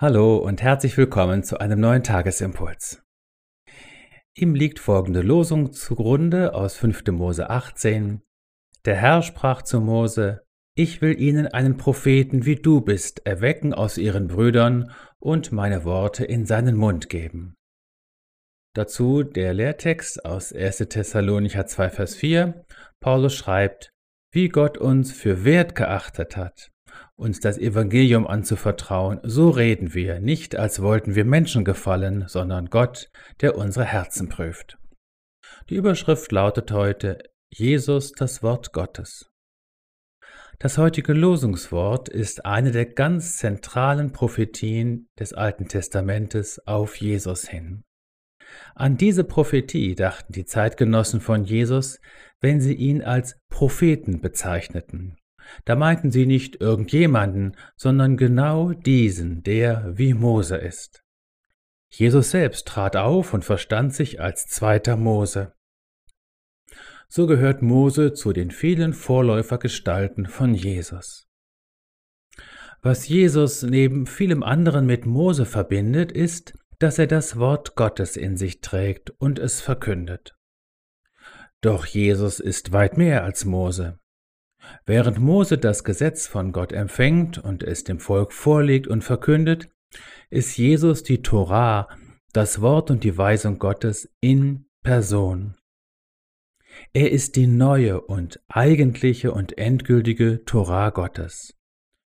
[0.00, 3.02] Hallo und herzlich willkommen zu einem neuen Tagesimpuls.
[4.36, 7.08] Ihm liegt folgende Losung zugrunde aus 5.
[7.08, 8.22] Mose 18.
[8.84, 10.46] Der Herr sprach zu Mose,
[10.76, 16.24] ich will ihnen einen Propheten wie du bist erwecken aus ihren Brüdern und meine Worte
[16.24, 17.56] in seinen Mund geben.
[18.76, 20.76] Dazu der Lehrtext aus 1.
[20.76, 22.64] Thessalonicher 2, Vers 4.
[23.00, 23.90] Paulus schreibt,
[24.32, 26.70] wie Gott uns für wert geachtet hat,
[27.18, 33.10] uns das Evangelium anzuvertrauen, so reden wir, nicht als wollten wir Menschen gefallen, sondern Gott,
[33.40, 34.78] der unsere Herzen prüft.
[35.68, 37.18] Die Überschrift lautet heute
[37.50, 39.30] Jesus das Wort Gottes.
[40.60, 47.84] Das heutige Losungswort ist eine der ganz zentralen Prophetien des Alten Testamentes auf Jesus hin.
[48.74, 52.00] An diese Prophetie dachten die Zeitgenossen von Jesus,
[52.40, 55.16] wenn sie ihn als Propheten bezeichneten.
[55.64, 61.04] Da meinten sie nicht irgendjemanden, sondern genau diesen, der wie Mose ist.
[61.90, 65.54] Jesus selbst trat auf und verstand sich als zweiter Mose.
[67.08, 71.26] So gehört Mose zu den vielen Vorläufergestalten von Jesus.
[72.82, 78.36] Was Jesus neben vielem anderen mit Mose verbindet, ist, dass er das Wort Gottes in
[78.36, 80.36] sich trägt und es verkündet.
[81.60, 83.98] Doch Jesus ist weit mehr als Mose.
[84.86, 89.68] Während Mose das Gesetz von Gott empfängt und es dem Volk vorlegt und verkündet,
[90.30, 91.88] ist Jesus die Torah,
[92.32, 95.54] das Wort und die Weisung Gottes in Person.
[96.92, 101.54] Er ist die neue und eigentliche und endgültige Torah Gottes.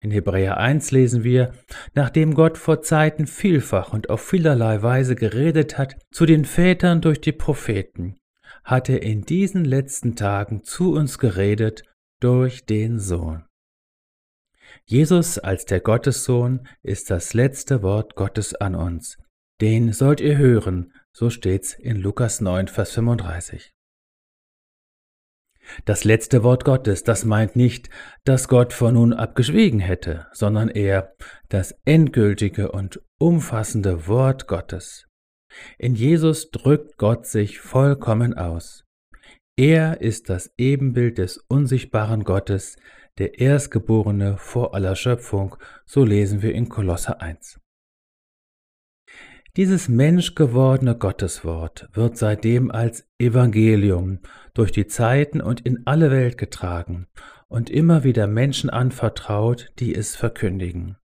[0.00, 1.52] In Hebräer 1 lesen wir,
[1.94, 7.20] nachdem Gott vor Zeiten vielfach und auf vielerlei Weise geredet hat zu den Vätern durch
[7.20, 8.16] die Propheten,
[8.64, 11.84] hat er in diesen letzten Tagen zu uns geredet
[12.20, 13.44] durch den Sohn.
[14.86, 19.18] Jesus als der Gottessohn ist das letzte Wort Gottes an uns.
[19.60, 23.72] Den sollt ihr hören, so steht's in Lukas 9, Vers 35.
[25.84, 27.88] Das letzte Wort Gottes, das meint nicht,
[28.24, 31.14] dass Gott von nun ab geschwiegen hätte, sondern eher
[31.48, 35.06] das endgültige und umfassende Wort Gottes.
[35.78, 38.84] In Jesus drückt Gott sich vollkommen aus.
[39.56, 42.76] Er ist das Ebenbild des unsichtbaren Gottes,
[43.18, 45.54] der Erstgeborene vor aller Schöpfung,
[45.86, 47.60] so lesen wir in Kolosse 1.
[49.56, 54.18] Dieses menschgewordene Gotteswort wird seitdem als Evangelium
[54.54, 57.06] durch die Zeiten und in alle Welt getragen
[57.46, 60.96] und immer wieder Menschen anvertraut, die es verkündigen.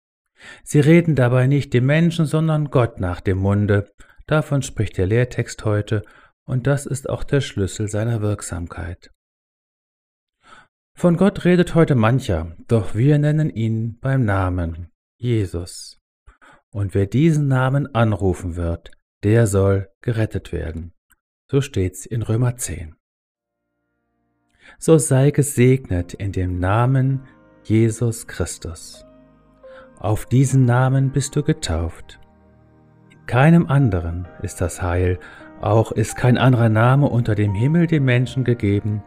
[0.64, 3.92] Sie reden dabei nicht dem Menschen, sondern Gott nach dem Munde.
[4.26, 6.02] Davon spricht der Lehrtext heute
[6.50, 9.12] und das ist auch der Schlüssel seiner Wirksamkeit.
[10.96, 16.00] Von Gott redet heute mancher, doch wir nennen ihn beim Namen Jesus.
[16.72, 18.90] Und wer diesen Namen anrufen wird,
[19.24, 20.94] der soll gerettet werden.
[21.52, 22.96] So steht's in Römer 10.
[24.80, 27.28] So sei gesegnet in dem Namen
[27.64, 29.06] Jesus Christus.
[30.00, 32.20] Auf diesen Namen bist du getauft.
[33.12, 35.20] In keinem anderen ist das Heil,
[35.62, 39.04] auch ist kein anderer Name unter dem Himmel dem Menschen gegeben,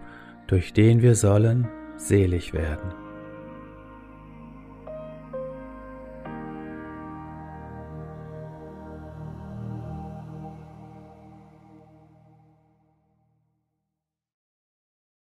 [0.47, 2.93] durch den wir sollen selig werden.